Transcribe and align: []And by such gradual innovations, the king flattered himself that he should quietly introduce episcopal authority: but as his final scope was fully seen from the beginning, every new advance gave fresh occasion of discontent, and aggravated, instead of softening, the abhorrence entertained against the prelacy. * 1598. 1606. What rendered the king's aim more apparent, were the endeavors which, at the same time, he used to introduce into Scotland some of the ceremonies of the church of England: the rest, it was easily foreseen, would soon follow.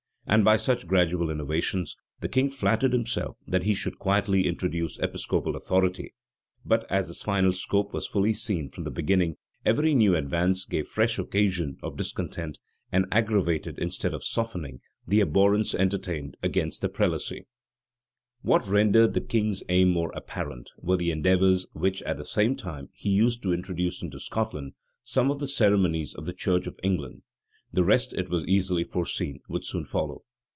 []And 0.31 0.45
by 0.45 0.55
such 0.55 0.87
gradual 0.87 1.29
innovations, 1.29 1.97
the 2.21 2.29
king 2.29 2.49
flattered 2.49 2.93
himself 2.93 3.35
that 3.47 3.63
he 3.63 3.73
should 3.73 3.99
quietly 3.99 4.47
introduce 4.47 4.97
episcopal 4.99 5.57
authority: 5.57 6.13
but 6.63 6.89
as 6.89 7.07
his 7.09 7.21
final 7.21 7.51
scope 7.51 7.91
was 7.91 8.07
fully 8.07 8.31
seen 8.31 8.69
from 8.69 8.85
the 8.85 8.91
beginning, 8.91 9.35
every 9.65 9.93
new 9.93 10.15
advance 10.15 10.65
gave 10.65 10.87
fresh 10.87 11.19
occasion 11.19 11.77
of 11.83 11.97
discontent, 11.97 12.59
and 12.93 13.07
aggravated, 13.11 13.77
instead 13.77 14.13
of 14.13 14.23
softening, 14.23 14.79
the 15.05 15.19
abhorrence 15.19 15.75
entertained 15.75 16.37
against 16.41 16.81
the 16.81 16.87
prelacy. 16.87 17.45
* 17.45 18.41
1598. 18.43 18.43
1606. 18.43 18.49
What 18.53 18.71
rendered 18.71 19.13
the 19.13 19.27
king's 19.27 19.63
aim 19.67 19.89
more 19.89 20.13
apparent, 20.15 20.69
were 20.77 20.97
the 20.97 21.11
endeavors 21.11 21.67
which, 21.73 22.01
at 22.03 22.15
the 22.15 22.23
same 22.25 22.55
time, 22.55 22.87
he 22.93 23.09
used 23.09 23.43
to 23.43 23.51
introduce 23.51 24.01
into 24.01 24.19
Scotland 24.19 24.75
some 25.03 25.29
of 25.29 25.41
the 25.41 25.47
ceremonies 25.49 26.13
of 26.15 26.25
the 26.25 26.31
church 26.33 26.67
of 26.67 26.79
England: 26.81 27.23
the 27.73 27.83
rest, 27.85 28.13
it 28.15 28.29
was 28.29 28.43
easily 28.47 28.83
foreseen, 28.83 29.39
would 29.47 29.63
soon 29.63 29.85
follow. 29.85 30.25